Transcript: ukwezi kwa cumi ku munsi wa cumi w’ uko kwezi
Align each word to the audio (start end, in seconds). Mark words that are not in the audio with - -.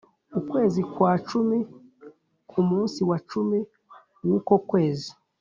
ukwezi 0.39 0.81
kwa 0.93 1.13
cumi 1.27 1.59
ku 2.49 2.59
munsi 2.69 2.99
wa 3.09 3.17
cumi 3.29 3.59
w’ 4.27 4.29
uko 4.37 4.53
kwezi 4.69 5.11